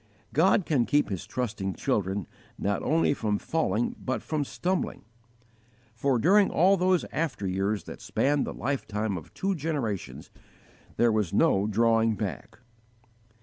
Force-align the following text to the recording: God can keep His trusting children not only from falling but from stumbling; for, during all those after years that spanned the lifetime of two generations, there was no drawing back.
God 0.33 0.65
can 0.65 0.87
keep 0.87 1.09
His 1.09 1.27
trusting 1.27 1.75
children 1.75 2.25
not 2.57 2.81
only 2.81 3.13
from 3.13 3.37
falling 3.37 3.95
but 4.03 4.23
from 4.23 4.43
stumbling; 4.43 5.03
for, 5.93 6.17
during 6.17 6.49
all 6.49 6.75
those 6.75 7.05
after 7.11 7.45
years 7.45 7.83
that 7.83 8.01
spanned 8.01 8.47
the 8.47 8.51
lifetime 8.55 9.15
of 9.15 9.31
two 9.35 9.53
generations, 9.53 10.31
there 10.97 11.11
was 11.11 11.33
no 11.35 11.67
drawing 11.67 12.15
back. 12.15 12.57